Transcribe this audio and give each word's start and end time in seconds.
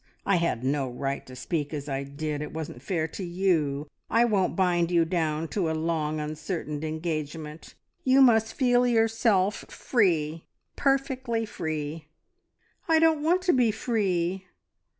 I 0.25 0.37
had 0.37 0.63
no 0.63 0.89
right 0.89 1.23
to 1.27 1.35
speak 1.35 1.75
as 1.75 1.87
I 1.87 2.01
did; 2.03 2.41
it 2.41 2.51
wasn't 2.51 2.81
fair 2.81 3.07
to 3.09 3.23
you. 3.23 3.87
I 4.09 4.25
won't 4.25 4.55
bind 4.55 4.89
you 4.89 5.05
down 5.05 5.47
to 5.49 5.69
a 5.69 5.73
long, 5.77 6.19
uncertain 6.19 6.83
engagement. 6.83 7.75
You 8.03 8.19
must 8.19 8.55
feel 8.55 8.87
yourself 8.87 9.57
free, 9.69 10.47
perfectly 10.75 11.45
free." 11.45 12.07
"I 12.89 12.97
don't 12.97 13.21
want 13.21 13.43
to 13.43 13.53
be 13.53 13.69
free! 13.69 14.47